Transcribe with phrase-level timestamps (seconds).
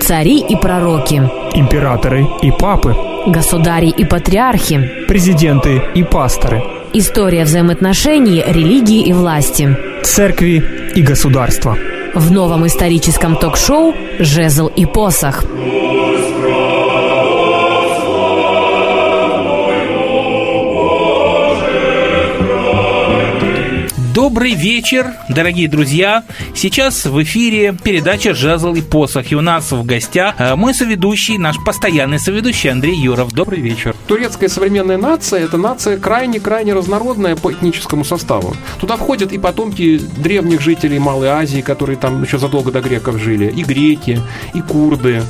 [0.00, 1.20] Цари и пророки,
[1.52, 6.62] императоры и папы, государи и патриархи, президенты и пасторы,
[6.94, 11.76] история взаимоотношений религии и власти, церкви и государства.
[12.14, 15.44] В новом историческом ток-шоу «Жезл и посох».
[24.14, 26.22] Добрый вечер, дорогие друзья.
[26.54, 29.32] Сейчас в эфире передача «Жезл и посох».
[29.32, 33.32] И у нас в гостях э, мой соведущий, наш постоянный соведущий Андрей Юров.
[33.32, 33.96] Добрый вечер.
[34.06, 38.54] Турецкая современная нация– это нация крайне-крайне разнородная по этническому составу.
[38.78, 43.46] Туда входят и потомки древних жителей Малой Азии, которые там еще задолго до греков жили,
[43.46, 44.20] и греки,
[44.54, 45.24] и курды.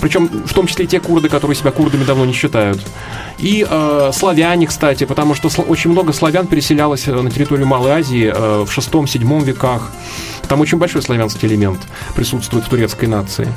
[0.00, 2.80] Причем в том числе и те курды, которые себя курдами давно не считают.
[3.38, 8.29] И э, славяне, кстати, потому что очень много славян переселялось э, на территорию Малой Азии
[8.34, 9.90] Э, в шестом-седьмом веках.
[10.48, 11.80] Там очень большой славянский элемент
[12.14, 13.52] присутствует в турецкой нации.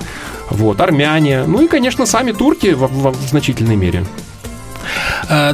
[0.50, 4.06] Вот, армяне, ну и, конечно, сами турки в, в, в значительной мере.
[5.30, 5.54] Э,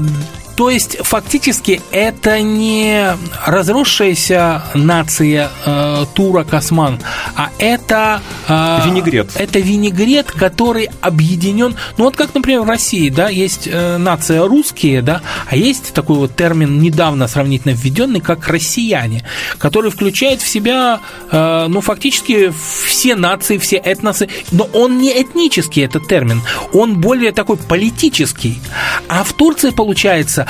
[0.56, 7.00] то есть, фактически, это не разросшаяся нация э, турок осман,
[7.36, 8.22] а это...
[8.50, 9.32] Э, винегрет.
[9.36, 11.76] Это винегрет, который объединен...
[11.98, 16.18] Ну, вот как, например, в России, да, есть э, нация русские, да, а есть такой
[16.18, 19.24] вот термин, недавно сравнительно введенный, как россияне,
[19.58, 21.00] который включает в себя,
[21.32, 22.52] э, ну, фактически
[22.86, 26.42] все нации, все этносы, но он не этнический, этот термин,
[26.74, 28.60] он более такой политический.
[29.08, 30.48] А в Турции, получается,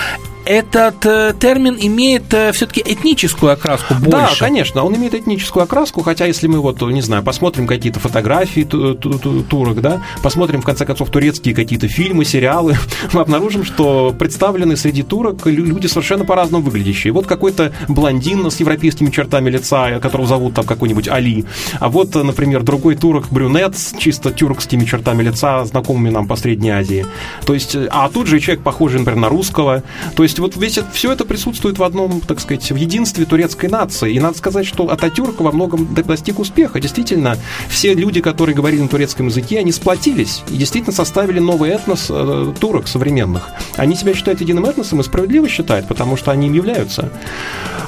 [0.49, 4.09] этот э, термин имеет э, все-таки этническую окраску больше.
[4.09, 8.63] Да, конечно, он имеет этническую окраску, хотя если мы вот, не знаю, посмотрим какие-то фотографии
[8.63, 12.75] турок, да, посмотрим, в конце концов, турецкие какие-то фильмы, сериалы,
[13.13, 17.13] мы обнаружим, что представлены среди турок люди совершенно по-разному выглядящие.
[17.13, 21.45] Вот какой-то блондин с европейскими чертами лица, которого зовут там какой-нибудь Али,
[21.79, 26.71] а вот, например, другой турок брюнет с чисто тюркскими чертами лица, знакомыми нам по Средней
[26.71, 27.05] Азии.
[27.45, 29.83] То есть, а тут же человек похожий, например, на русского.
[30.15, 34.13] То есть вот весь, все это присутствует в одном, так сказать, в единстве турецкой нации.
[34.13, 36.79] И надо сказать, что Ататюрк во многом достиг успеха.
[36.79, 37.37] Действительно,
[37.69, 42.53] все люди, которые говорили на турецком языке, они сплотились и действительно составили новый этнос э,
[42.59, 43.49] турок современных.
[43.75, 47.11] Они себя считают единым этносом и справедливо считают, потому что они им являются.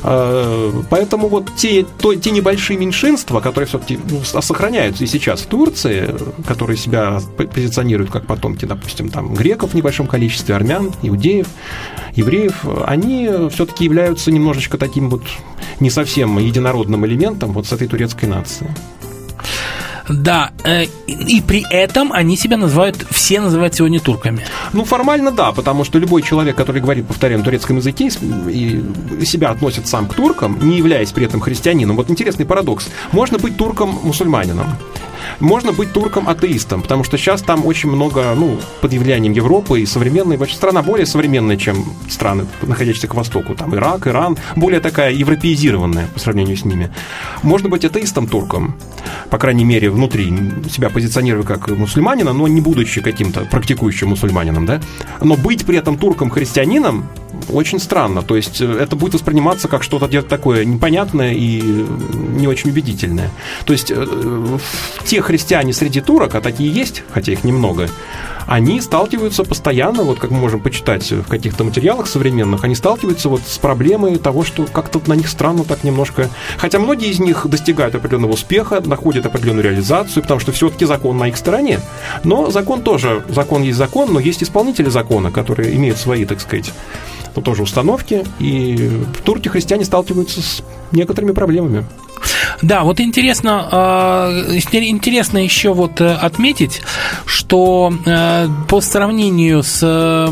[0.04, 5.46] Э, поэтому вот те, то, те небольшие меньшинства, которые все-таки ну, сохраняются и сейчас в
[5.46, 6.14] Турции,
[6.48, 11.48] которые себя позиционируют как потомки, допустим, там греков в небольшом количестве, армян, иудеев,
[12.16, 12.31] евреев,
[12.86, 15.24] они все-таки являются немножечко таким вот
[15.80, 18.70] не совсем единородным элементом вот с этой турецкой нации.
[20.10, 24.46] Да, э, и при этом они себя называют, все называют сегодня турками.
[24.74, 28.10] Ну, формально да, потому что любой человек, который говорит, повторяем, на турецком языке
[28.50, 28.84] и
[29.26, 31.96] себя относит сам к туркам, не являясь при этом христианином.
[31.96, 32.90] Вот интересный парадокс.
[33.12, 34.68] Можно быть турком-мусульманином.
[35.40, 40.38] Можно быть турком-атеистом, потому что сейчас там очень много, ну, под влиянием Европы и современной,
[40.38, 46.08] вообще страна более современная, чем страны, находящиеся к востоку, там Ирак, Иран, более такая европеизированная
[46.08, 46.92] по сравнению с ними.
[47.44, 48.76] Можно быть атеистом-турком,
[49.30, 50.34] по крайней мере, внутри
[50.70, 54.82] себя позиционируя как мусульманина, но не будучи каким-то практикующим мусульманином, да,
[55.22, 57.10] но быть при этом турком-христианином
[57.50, 58.22] очень странно.
[58.22, 63.30] То есть э, это будет восприниматься как что-то такое непонятное и не очень убедительное.
[63.66, 64.58] То есть э,
[65.12, 67.90] те христиане среди турок, а такие есть, хотя их немного,
[68.52, 73.40] они сталкиваются постоянно, вот как мы можем почитать в каких-то материалах современных, они сталкиваются вот
[73.48, 76.30] с проблемой того, что как-то на них странно так немножко...
[76.58, 81.30] Хотя многие из них достигают определенного успеха, находят определенную реализацию, потому что все-таки закон на
[81.30, 81.80] их стороне.
[82.26, 86.74] Но закон тоже, закон есть закон, но есть исполнители закона, которые имеют свои, так сказать,
[87.34, 88.76] ну, тоже установки, и
[89.18, 90.62] в Турке христиане сталкиваются с
[90.92, 91.86] некоторыми проблемами.
[92.62, 96.82] Да, вот интересно, э, интересно еще вот э, отметить,
[97.26, 100.30] что э, по сравнению с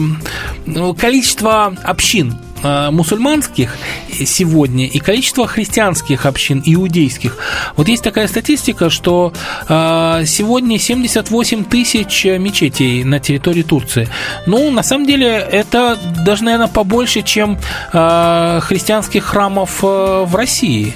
[0.65, 3.77] ну, количество общин мусульманских
[4.25, 7.37] сегодня и количество христианских общин, иудейских.
[7.77, 9.31] Вот есть такая статистика, что
[9.69, 14.09] сегодня 78 тысяч мечетей на территории Турции.
[14.45, 17.57] Ну, на самом деле, это даже, наверное, побольше, чем
[17.91, 20.93] христианских храмов в России.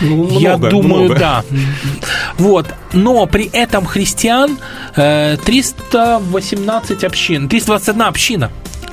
[0.00, 1.18] Ну, много, Я думаю, много.
[1.18, 1.44] да.
[2.38, 2.66] Вот.
[2.92, 4.58] Но при этом христиан
[4.94, 8.50] 318 э, общин, 321 община.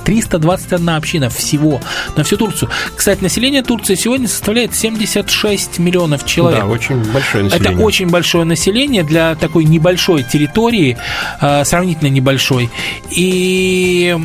[0.08, 1.82] 321 община всего
[2.16, 2.72] на всю Турцию.
[2.96, 6.62] Кстати, население Турции сегодня составляет 76 миллионов человек.
[6.62, 7.74] Да, очень большое население.
[7.74, 10.98] Это очень большое население для такой небольшой территории,
[11.42, 12.70] э, сравнительно небольшой.
[13.12, 14.16] И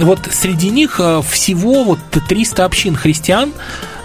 [0.00, 3.52] вот среди них э, всего вот 300 общин христиан,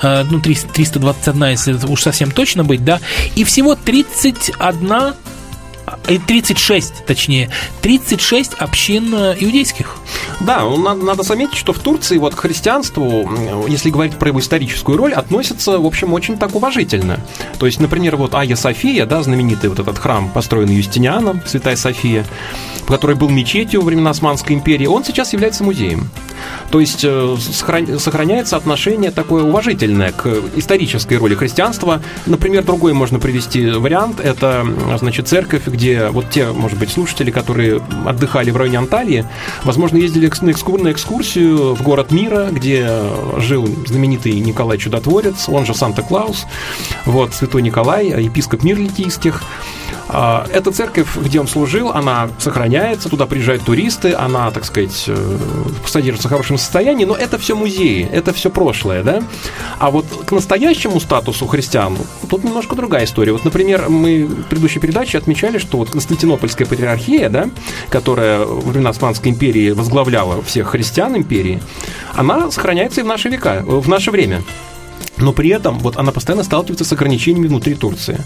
[0.01, 2.99] э, ну, 321, если уж совсем точно быть, да,
[3.37, 5.13] и всего 31
[6.03, 7.49] 36, точнее,
[7.81, 9.97] 36 общин иудейских.
[10.39, 13.29] Да, ну, надо, надо заметить, что в Турции вот к христианству,
[13.67, 17.19] если говорить про его историческую роль, относятся, в общем, очень так уважительно.
[17.59, 22.25] То есть, например, вот Айя София, да, знаменитый вот этот храм, построенный Юстинианом, Святая София,
[22.87, 26.09] который был мечетью во времена Османской империи, он сейчас является музеем.
[26.71, 32.01] То есть э, сохраняется отношение такое уважительное к исторической роли христианства.
[32.25, 34.19] Например, другой можно привести вариант.
[34.19, 34.65] Это,
[34.97, 39.25] значит, церковь, где вот те, может быть, слушатели, которые отдыхали в районе Анталии,
[39.63, 40.31] возможно, ездили
[40.83, 42.87] на экскурсию в город мира, где
[43.37, 46.45] жил знаменитый Николай Чудотворец, он же Санта-Клаус,
[47.05, 49.43] вот, святой Николай, епископ мир литийских.
[50.13, 55.37] А, эта церковь, где он служил, она сохраняется, туда приезжают туристы, она, так сказать, э,
[55.85, 59.23] содержится в хорошем состоянии, но это все музеи, это все прошлое, да?
[59.79, 61.97] А вот к настоящему статусу христиан
[62.29, 63.31] тут немножко другая история.
[63.31, 67.49] Вот, например, мы в предыдущей передаче отмечали, что вот Константинопольская патриархия, да,
[67.89, 71.61] которая во времена Османской империи возглавляла всех христиан империи,
[72.13, 74.43] она сохраняется и в наши века, в наше время
[75.21, 78.19] но при этом вот она постоянно сталкивается с ограничениями внутри Турции.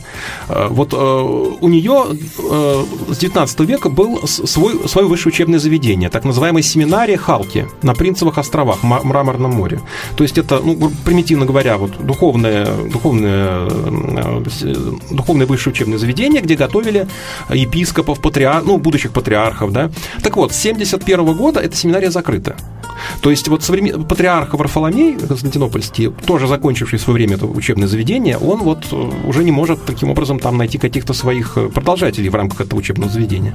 [0.50, 6.10] Э, вот э, у нее э, с 19 века был свой, свое высшее учебное заведение,
[6.10, 9.82] так называемая семинария Халки на Принцевых островах, Мраморном море.
[10.16, 13.70] То есть это, ну, примитивно говоря, вот духовное, духовное,
[15.12, 17.08] духовное высшее учебное заведение, где готовили
[17.50, 18.64] епископов, патриар...
[18.64, 19.92] ну, будущих патриархов, да.
[20.24, 22.56] Так вот, с 71 года эта семинария закрыта.
[23.22, 24.04] То есть вот современ...
[24.04, 26.48] патриарх Варфоломей Константинопольский, тоже
[26.86, 30.40] закончивший в свое время это учебное заведение, он вот э, уже не может таким образом
[30.40, 33.54] там найти каких-то своих э, продолжателей в рамках этого учебного заведения.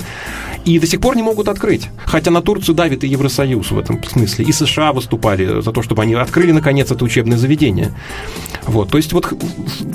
[0.65, 1.89] И до сих пор не могут открыть.
[2.05, 4.45] Хотя на Турцию давит и Евросоюз в этом смысле.
[4.45, 7.93] И США выступали за то, чтобы они открыли наконец это учебное заведение.
[8.67, 9.33] Вот, то есть вот,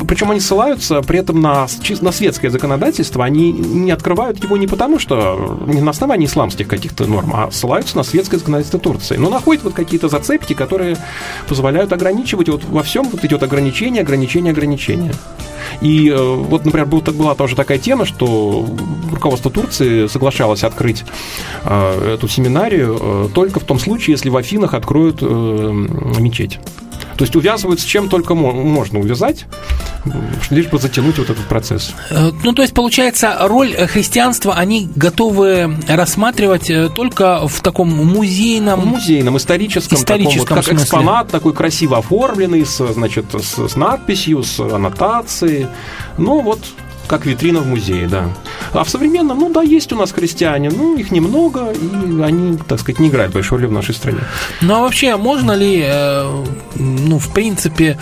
[0.07, 1.67] причем они ссылаются при этом на,
[2.01, 7.05] на светское законодательство, они не открывают его не потому, что не на основании исламских каких-то
[7.05, 9.17] норм, а ссылаются на светское законодательство Турции.
[9.17, 10.97] Но находят вот какие-то зацепки, которые
[11.47, 15.13] позволяют ограничивать, вот во всем вот идет ограничение, ограничение, ограничение.
[15.81, 18.65] И э, вот, например, была тоже такая тема, что
[19.11, 21.03] руководство Турции соглашалось открыть
[21.63, 26.59] э, эту семинарию э, только в том случае, если в Афинах откроют мечеть.
[27.17, 29.45] То есть увязывают с чем только можно увязать,
[30.49, 31.93] лишь бы затянуть вот этот процесс.
[32.09, 38.81] Э, ну, то есть, получается, роль христианства они готовы рассматривать э, только в таком музейном...
[38.81, 40.83] В музейном, историческом, историческом таком, вот, как смысле.
[40.83, 45.67] экспонат, такой красиво оформленный, с, значит, с, с надписью, с аннотацией.
[46.17, 46.59] Ну, вот
[47.07, 48.29] как витрина в музее, да.
[48.73, 52.79] А в современном, ну да, есть у нас христиане, ну их немного, и они, так
[52.79, 54.19] сказать, не играют большой роли в нашей стране.
[54.61, 56.43] Ну а вообще, можно ли, э,
[56.75, 57.99] ну, в принципе,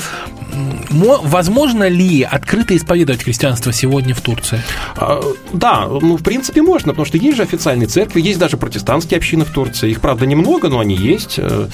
[0.89, 4.61] возможно ли открыто исповедовать христианство сегодня в Турции?
[4.95, 5.21] А,
[5.51, 9.45] да, ну, в принципе, можно, потому что есть же официальные церкви, есть даже протестантские общины
[9.45, 9.91] в Турции.
[9.91, 11.35] Их, правда, немного, но они есть.
[11.37, 11.67] Э,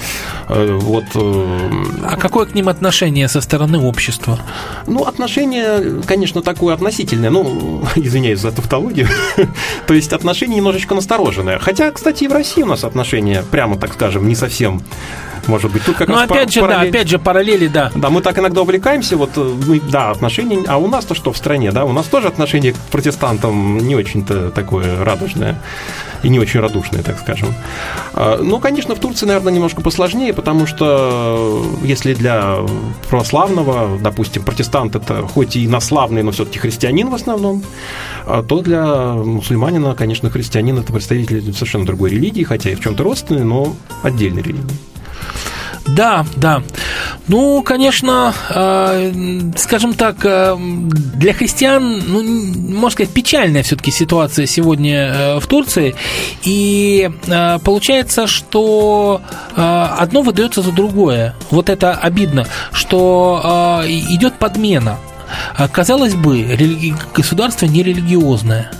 [0.48, 1.04] э, вот.
[1.14, 1.70] Э,
[2.04, 4.38] а какое к ним отношение со стороны общества?
[4.86, 7.30] Ну, отношение, конечно, такое относительное.
[7.30, 9.08] Ну, извиняюсь за тавтологию.
[9.86, 11.58] То есть отношение немножечко настороженное.
[11.58, 14.82] Хотя, кстати, и в России у нас отношения, прямо так скажем, не совсем
[15.48, 15.84] может быть.
[15.84, 16.90] Тут как ну, раз опять же, параллель...
[16.90, 17.90] да, опять же, параллели, да.
[17.94, 21.36] Да, мы так иногда увлекаемся, вот, э, мы, да, отношения, а у нас-то что в
[21.36, 25.60] стране, да, у нас тоже отношение к протестантам не очень-то такое радужное
[26.22, 27.54] и не очень радушное, так скажем.
[28.12, 32.56] А, ну, конечно, в Турции, наверное, немножко посложнее, потому что э, если для
[33.08, 37.62] православного, допустим, протестант это хоть и наславный, но все-таки христианин в основном,
[38.26, 43.02] а, то для мусульманина, конечно, христианин это представитель совершенно другой религии, хотя и в чем-то
[43.02, 44.76] родственной, но отдельной религии.
[45.96, 46.62] Да, да.
[47.28, 49.12] Ну, конечно, э,
[49.56, 55.94] скажем так, э, для христиан, ну, можно сказать, печальная все-таки ситуация сегодня э, в Турции.
[56.44, 59.20] И э, получается, что
[59.56, 61.34] э, одно выдается за другое.
[61.50, 64.98] Вот это обидно, что э, идет подмена
[65.56, 66.94] А, казалось бы, религи...
[67.14, 68.70] государство нерелигиозное.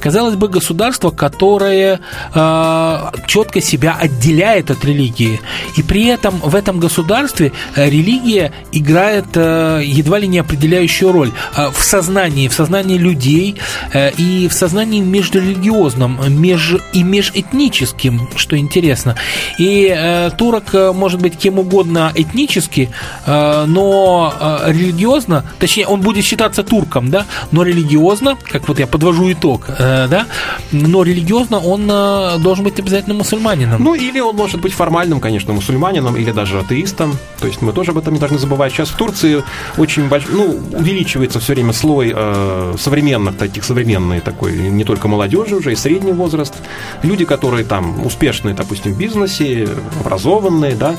[0.00, 2.00] Казалось бы, государство, которое
[2.34, 2.96] э,
[3.26, 5.40] четко себя отделяет от религии.
[5.76, 11.32] И при этом в этом государстве э, религия играет э, едва ли не определяющую роль
[11.56, 13.56] э, в сознании, в сознании людей
[13.92, 19.16] э, и в сознании межрелигиозном, меж, и межэтническим, что интересно.
[19.58, 22.90] И э, турок э, может быть кем угодно этнически,
[23.26, 28.86] э, но э, религиозно, точнее, он будет считаться турком, да, но религиозно, как вот я
[28.86, 30.26] подвожу итог, э, да,
[30.72, 33.82] но религиозно он э, должен быть обязательно мусульманином.
[33.82, 37.16] Ну, или он может быть формальным, конечно, мусульманином, или даже атеистом.
[37.40, 38.72] То есть мы тоже об этом не должны забывать.
[38.72, 39.42] Сейчас в Турции
[39.76, 45.56] очень большой, ну, увеличивается все время слой э, современных, таких современный такой, не только молодежи
[45.56, 46.54] уже, и средний возраст.
[47.02, 49.68] Люди, которые там успешные, допустим, в бизнесе,
[50.00, 50.94] образованные, да,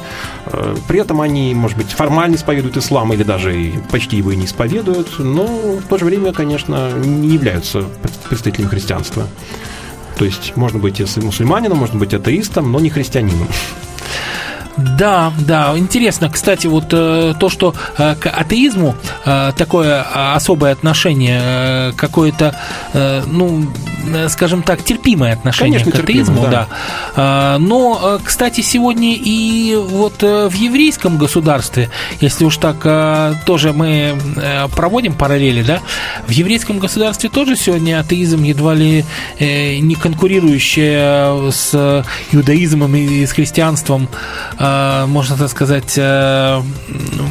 [0.46, 4.46] э, при этом они, может быть, формально исповедуют ислам или даже почти его и не
[4.46, 4.89] исповедуют,
[5.20, 7.84] но в то же время, конечно, не являются
[8.28, 9.28] представителями христианства.
[10.18, 13.48] То есть можно быть если мусульманином, можно быть атеистом, но не христианином.
[14.98, 20.72] Да, да, интересно, кстати, вот э, то, что э, к атеизму э, такое э, особое
[20.72, 22.56] отношение, э, какое-то,
[22.94, 23.68] э, ну,
[24.30, 26.68] скажем так, терпимое отношение Конечно, к атеизму, терпимое,
[27.16, 27.56] да.
[27.56, 31.90] Э, но, э, кстати, сегодня и вот э, в еврейском государстве,
[32.22, 35.80] если уж так э, тоже мы э, проводим параллели, да,
[36.28, 39.04] в еврейском государстве тоже сегодня атеизм едва ли
[39.38, 44.08] э, не конкурирующий с иудаизмом и с христианством
[44.58, 46.62] э, можно так сказать, э,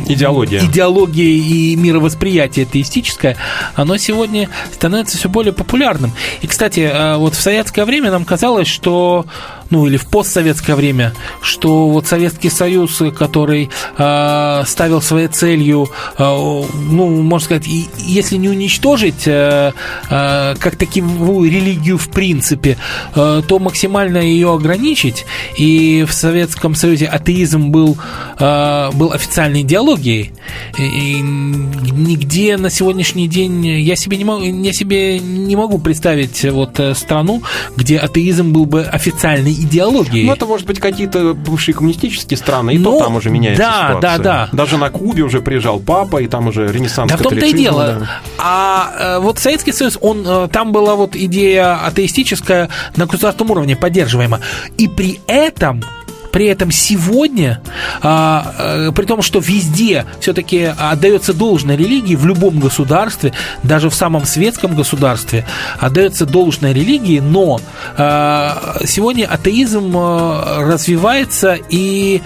[0.06, 0.60] Идеология.
[0.64, 3.36] идеология и мировосприятие атеистическое,
[3.74, 6.12] оно сегодня становится все более популярным.
[6.42, 9.24] И, кстати, э, вот в советское время нам казалось, что
[9.70, 16.22] ну или в постсоветское время, что вот Советский Союз, который э, ставил своей целью, э,
[16.24, 17.66] ну, можно сказать,
[17.98, 19.72] если не уничтожить э,
[20.10, 22.78] э, как таковую религию в принципе,
[23.14, 25.26] э, то максимально ее ограничить.
[25.58, 27.96] И в Советском Союзе атеизм был,
[28.38, 30.32] э, был официальной идеологией.
[30.78, 36.80] И нигде на сегодняшний день я себе не могу, я себе не могу представить вот
[36.80, 37.42] э, страну,
[37.76, 40.26] где атеизм был бы официальной идеологией.
[40.26, 43.86] Ну, это, может быть, какие-то бывшие коммунистические страны, и Ну, то там уже меняется да,
[43.88, 44.00] ситуация.
[44.00, 44.48] да, да.
[44.52, 47.96] Даже на Кубе уже приезжал папа, и там уже ренессанс Да в том-то и дело.
[48.00, 48.08] да.
[48.38, 53.76] А э, вот Советский Союз, он, э, там была вот идея атеистическая на государственном уровне
[53.76, 54.40] поддерживаема.
[54.76, 55.82] И при этом
[56.32, 57.60] при этом сегодня,
[58.02, 63.32] а, э, при том, что везде все-таки отдается должное религии, в любом государстве,
[63.62, 65.46] даже в самом светском государстве,
[65.78, 67.60] отдается должное религии, но
[67.96, 72.22] а, сегодня атеизм э, развивается и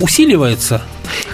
[0.00, 0.82] усиливается.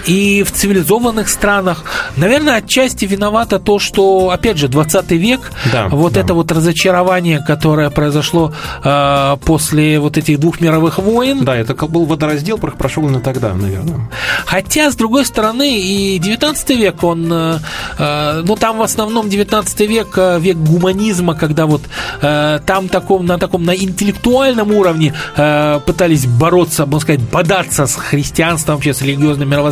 [0.07, 1.83] И в цивилизованных странах,
[2.17, 6.21] наверное, отчасти виновато то, что, опять же, 20 век, Да, вот да.
[6.21, 8.53] это вот разочарование, которое произошло
[8.83, 13.53] э, после вот этих двух мировых войн, Да, это был водораздел, про- прошел именно тогда,
[13.53, 14.09] наверное.
[14.45, 17.59] Хотя, с другой стороны, и 19 век, он, э,
[17.97, 21.81] э, ну, там в основном 19 век, э, век гуманизма, когда вот
[22.21, 27.95] э, там таком, на таком, на интеллектуальном уровне э, пытались бороться, можно сказать, бодаться с
[27.95, 29.64] христианством, вообще с религиозным мировоззрением.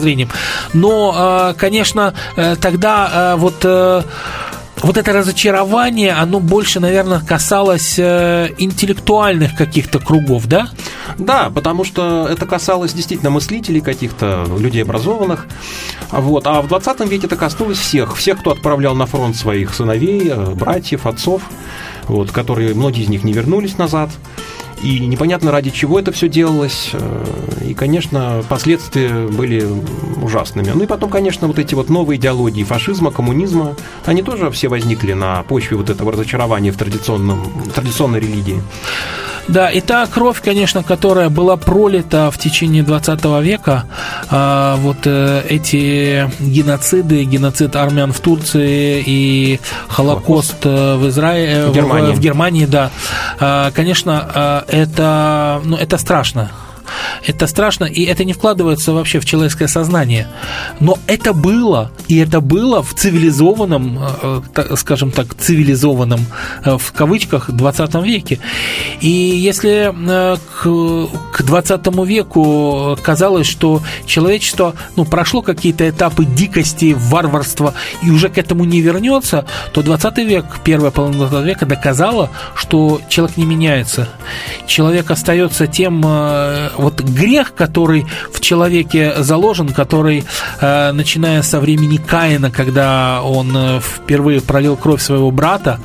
[0.74, 3.66] Но, э, конечно, э, тогда э, вот...
[4.82, 10.68] вот это разочарование, оно больше, наверное, касалось интеллектуальных каких-то кругов, да?
[11.18, 15.48] Да, потому что это касалось действительно мыслителей каких-то, людей образованных.
[16.12, 16.48] Вот.
[16.48, 18.18] А в 20 веке это коснулось всех.
[18.18, 21.44] Всех, кто отправлял на фронт своих сыновей, братьев, отцов,
[22.10, 24.10] вот, которые, многие из них не вернулись назад.
[24.84, 26.90] И непонятно ради чего это все делалось.
[26.94, 27.26] э,
[27.70, 29.66] И, конечно, последствия были
[30.22, 30.72] ужасными.
[30.76, 33.76] Ну и потом, конечно, вот эти вот новые идеологии фашизма, коммунизма,
[34.06, 38.62] они тоже все возникли на почве вот этого разочарования в традиционном, традиционной религии.
[39.48, 43.84] Да, и та кровь, конечно, которая была пролита в течение 20 века,
[44.30, 49.60] а, вот э, эти геноциды, геноцид армян в Турции и
[49.90, 52.14] Холокост э, в Израиле, В Германии.
[52.14, 52.90] в, Германии, да,
[53.40, 56.52] А, конечно, а, это, ну, это страшно.
[57.26, 60.28] Это страшно, и это не вкладывается вообще в человеческое сознание.
[60.80, 66.26] Но это было, и это было в цивилизованном, э, та- скажем так, цивилизованном,
[66.66, 68.40] э, в кавычках, 20 веке.
[69.02, 76.96] И если э, к, к 20 веку казалось, что человечество ну, прошло какие-то этапы дикости,
[76.98, 82.30] варварства, и уже к этому не вернется, то 20 век, первая половина 20 века доказала,
[82.56, 84.10] что человек не меняется.
[84.68, 90.24] Человек остается тем, э, вот грех, который в человеке заложен, который,
[90.60, 95.80] э, начиная со времени Каина, когда он э, впервые пролил кровь своего брата,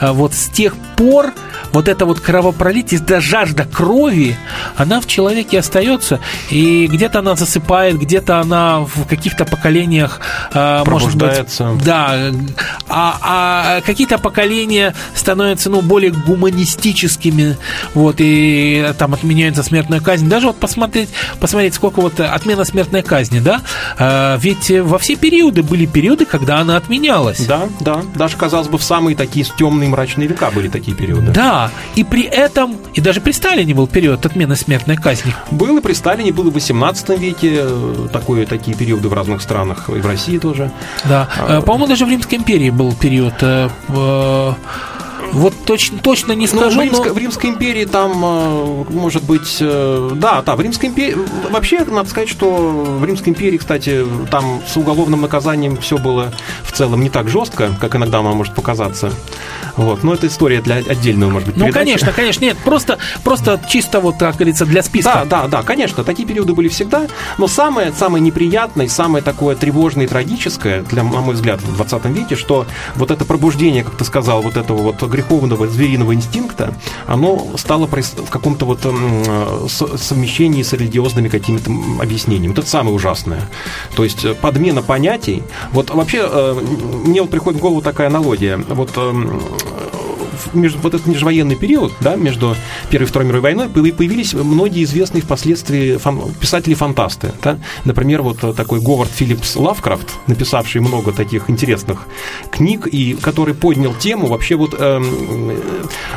[0.00, 1.32] э, вот с тех пор
[1.72, 4.36] вот это вот кровопролитие, да жажда крови,
[4.76, 10.20] она в человеке остается, и где-то она засыпает, где-то она в каких-то поколениях
[10.54, 11.44] э, может быть,
[11.84, 12.30] да,
[12.88, 17.56] а, а какие-то поколения становятся ну более гуманистическими,
[17.94, 20.28] вот и там отменяется смертная казнь.
[20.28, 21.08] Даже вот посмотреть,
[21.40, 23.62] посмотреть, сколько вот отмена смертной казни, да,
[23.98, 27.44] э, ведь во все периоды были периоды, когда она отменялась.
[27.46, 31.32] Да, да, даже казалось бы в самые такие темные мрачные века были такие периоды.
[31.32, 35.34] Да, и при этом, и даже при Сталине был период отмены смертной казни.
[35.50, 39.42] Был и при Сталине, был и в 18 веке э, такое, такие периоды в разных
[39.42, 40.70] странах, и в России тоже.
[41.04, 43.68] Да, а, э, по-моему, даже в Римской империи был период э,
[45.32, 46.76] вот точно, точно не скажу.
[46.76, 47.14] Ну, в, Римской, но...
[47.14, 48.12] в Римской империи там,
[48.90, 51.16] может быть, да, да, в Римской империи,
[51.50, 56.72] вообще, надо сказать, что в Римской империи, кстати, там с уголовным наказанием все было в
[56.72, 59.12] целом не так жестко, как иногда нам может показаться.
[59.76, 60.02] Вот.
[60.02, 62.44] Но это история для отдельного, может быть, Ну, конечно, конечно.
[62.44, 65.24] Нет, просто, просто чисто вот, как говорится, для списка.
[65.24, 66.04] Да, да, да, конечно.
[66.04, 67.06] Такие периоды были всегда.
[67.38, 72.04] Но самое, самое неприятное, самое такое тревожное и трагическое, для, на мой взгляд, в 20
[72.06, 76.74] веке, что вот это пробуждение, как ты сказал, вот этого вот греховного звериного инстинкта,
[77.06, 78.80] оно стало в каком-то вот
[80.00, 82.52] совмещении с религиозными какими-то объяснениями.
[82.52, 83.48] Это самое ужасное.
[83.94, 85.42] То есть э, подмена понятий.
[85.72, 86.60] Вот вообще э,
[87.04, 88.56] мне вот приходит в голову такая аналогия.
[88.56, 89.40] Вот эм,
[90.52, 92.56] между, вот этот межвоенный период, да, между
[92.90, 97.32] Первой и Второй мировой войной, появились многие известные впоследствии фан, писатели-фантасты.
[97.42, 97.58] Да?
[97.84, 102.06] Например, вот такой Говард Филлипс Лавкрафт, написавший много таких интересных
[102.50, 105.02] книг, и который поднял тему вообще вот э,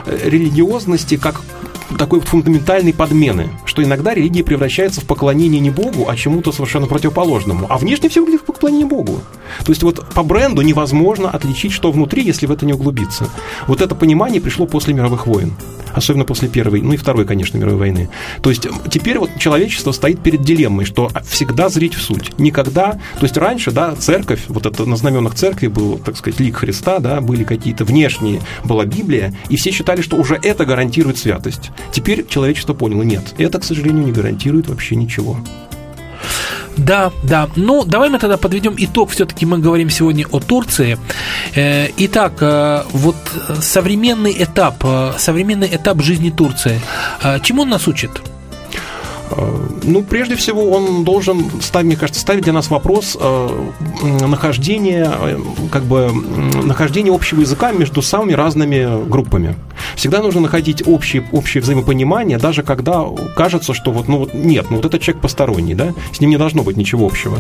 [0.06, 1.42] э, религиозности как
[1.98, 7.68] такой фундаментальной подмены, что иногда религия превращается в поклонение не Богу, а чему-то совершенно противоположному.
[7.70, 9.22] А внешне все выглядит как поклонение Богу.
[9.64, 13.30] То есть вот по бренду невозможно отличить, что внутри, если в это не углубиться.
[13.68, 15.54] Вот это понимание пришло после мировых войн.
[15.94, 18.10] Особенно после Первой, ну и Второй, конечно, мировой войны.
[18.42, 22.38] То есть теперь вот человечество стоит перед дилеммой, что всегда зрить в суть.
[22.38, 26.58] Никогда, то есть раньше, да, церковь, вот это на знаменах церкви был, так сказать, лик
[26.58, 31.72] Христа, да, были какие-то внешние, была Библия, и все считали, что уже это гарантирует святость.
[31.94, 35.38] Теперь человечество поняло, нет, это, к сожалению, не гарантирует вообще ничего.
[36.78, 37.50] Да, да.
[37.56, 39.10] Ну, давай мы тогда подведем итог.
[39.12, 40.98] Все-таки мы говорим сегодня о Турции.
[41.56, 43.16] Э, итак, э, вот
[43.62, 46.82] современный этап, э, современный этап жизни Турции.
[47.42, 48.12] Чему он нас учит?
[49.38, 53.70] Э, ну, прежде всего, он должен, мне кажется, ставить для нас вопрос э,
[54.28, 55.40] нахождения, э,
[55.72, 56.10] как бы,
[56.64, 59.56] нахождения общего языка между самыми разными группами.
[59.96, 64.86] Всегда нужно находить общее, общее взаимопонимание, даже когда кажется, что вот, ну, нет, ну, вот
[64.86, 67.40] этот человек посторонний, да, с ним не должно быть ничего общего.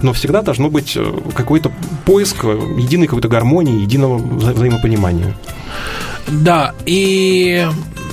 [0.00, 0.98] Но всегда должно быть
[1.34, 1.70] какой-то
[2.04, 5.36] поиск единой какой-то гармонии, единого вза взаимопонимания.
[6.28, 7.66] Да, и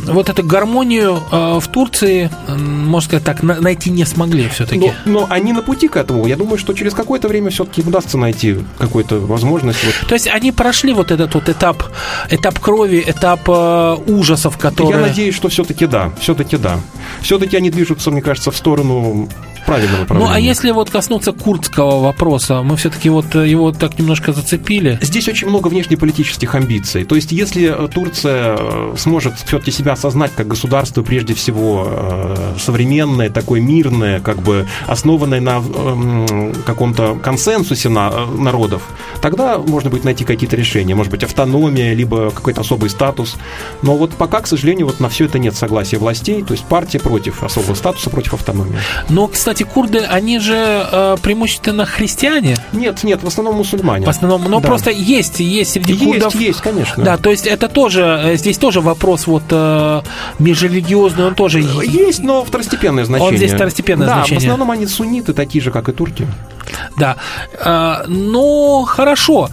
[0.06, 4.94] вот эту гармонию э, в Турции, можно сказать так, на, найти не смогли все-таки.
[5.06, 6.26] Но, но они на пути к этому.
[6.28, 9.84] Я думаю, что через какое-то время все-таки удастся найти какую-то возможность.
[9.84, 10.08] Вот.
[10.08, 11.84] То есть они прошли вот этот вот этап,
[12.30, 15.02] этап крови, этап э, ужасов, которые...
[15.02, 16.80] Я надеюсь, что все-таки да, все-таки да.
[17.22, 19.30] Все-таки они движутся, мне кажется, в сторону
[19.74, 20.30] правильного направления.
[20.30, 25.00] Ну, а если вот коснуться курдского вопроса, мы все-таки вот э, его так немножко зацепили.
[25.02, 27.04] Здесь очень много внешнеполитических амбиций.
[27.04, 31.88] То есть, если э, Турция э, сможет все-таки себя осознать как государство, прежде всего,
[32.60, 38.84] современное, такое мирное, как бы основанное на эм, каком-то консенсусе на, народов,
[39.22, 40.96] тогда можно будет найти какие-то решения.
[40.96, 43.36] Может быть, автономия, либо какой-то особый статус.
[43.82, 47.00] Но вот пока, к сожалению, вот на все это нет согласия властей, то есть партия
[47.00, 48.80] против особого статуса, против автономии.
[49.10, 50.56] Но, кстати, кстати, курды, они же
[50.92, 52.56] э, преимущественно христиане.
[52.72, 54.06] Нет, нет, в основном мусульмане.
[54.06, 54.68] В основном, но да.
[54.68, 56.36] просто есть, есть среди есть, курдов.
[56.36, 57.04] Есть, конечно.
[57.04, 60.02] Да, то есть это тоже, э, здесь тоже вопрос вот э,
[60.40, 63.32] межрелигиозный, он тоже есть, но второстепенное значение.
[63.32, 64.40] Он здесь второстепенное да, значение.
[64.40, 66.28] в основном они сунниты, такие же, как и турки.
[66.98, 67.18] Да.
[67.64, 69.50] Э, ну, хорошо.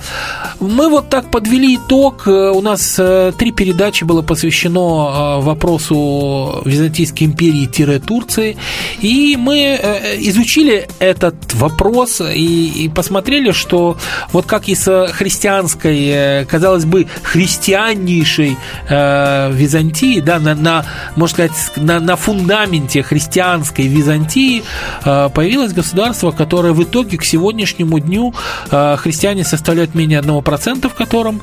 [0.61, 2.27] Мы вот так подвели итог.
[2.27, 8.57] Э, у нас э, три передачи было посвящено вопросу Византийской империи-Турции.
[9.01, 9.79] И мы
[10.21, 13.97] изучили этот вопрос и посмотрели, что
[14.33, 18.57] вот как и с христианской, казалось бы, христианнейшей
[18.89, 20.85] Византии, да, на, на
[21.17, 24.63] можно сказать, на, на фундаменте христианской Византии
[25.05, 28.35] появилось государство, которое в итоге к сегодняшнему дню
[28.71, 31.41] э, христиане составляют менее 1%, в котором,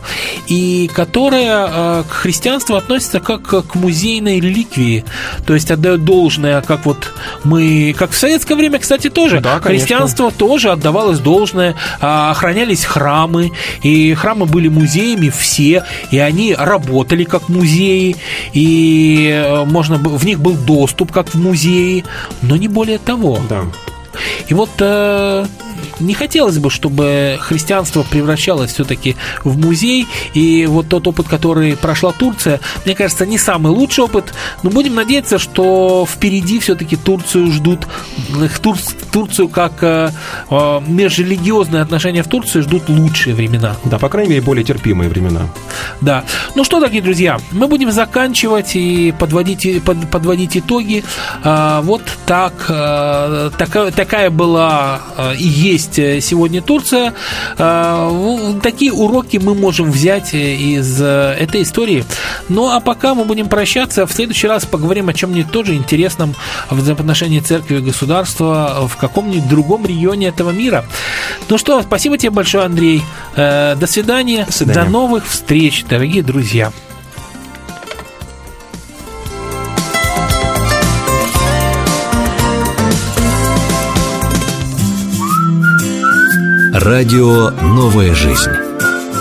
[0.48, 5.06] и которая э, к христианству относится как к музейной реликвии,
[5.46, 7.14] то есть отдает должное, как вот
[7.44, 9.70] мы, как в советское время, кстати, тоже, Да, конечно.
[9.70, 13.52] христианство тоже отдавалось должное, а, охранялись храмы,
[13.84, 18.16] и храмы были музеями все, и они работали как музеи,
[18.54, 22.04] и э, можно в них был доступ как в музее,
[22.42, 23.40] но не более того.
[23.50, 23.64] Да.
[24.48, 25.46] И вот э,
[26.00, 30.08] не хотелось бы, чтобы христианство превращалось все-таки в музей.
[30.34, 34.34] И вот тот опыт, который прошла Турция, мне кажется, не самый лучший опыт.
[34.64, 37.88] Но будем надеяться, что впереди все-таки Турцию ждут,
[38.40, 38.78] э, Тур-
[39.12, 40.12] Турцию как э,
[40.50, 43.76] э, межрелигиозные отношения в Турции ждут лучшие времена.
[43.86, 45.48] Да, по крайней мере, более терпимые времена.
[46.02, 46.24] Да.
[46.56, 51.04] Ну что, дорогие друзья, мы будем заканчивать и подводить, под- подводить итоги.
[51.44, 57.14] А, вот так, а, такая, такая была а, и есть э, сегодня Турция.
[57.58, 62.04] В- такие уроки мы можем взять э, из э, этой истории.
[62.50, 64.06] Ну а пока мы будем прощаться.
[64.06, 66.36] В следующий раз поговорим о чем-нибудь тоже интересном
[66.70, 70.86] в взаимоотношении церкви и государства в каком-нибудь другом регионе этого мира.
[71.50, 73.04] Ну что, спасибо тебе большое, Андрей.
[73.36, 74.46] Э, До свидания.
[74.46, 74.84] До свидания.
[74.86, 76.72] До новых встреч, дорогие друзья.
[86.80, 88.52] Радио «Новая жизнь».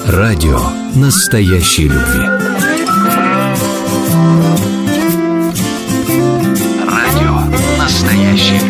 [0.09, 0.61] Радио
[0.95, 2.27] настоящей любви.
[6.87, 7.40] Радио
[7.79, 8.65] настоящей